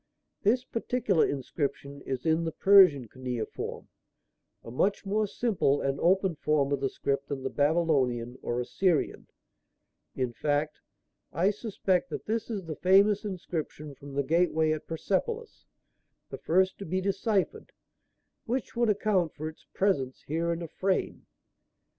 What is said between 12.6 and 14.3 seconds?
the famous inscription from the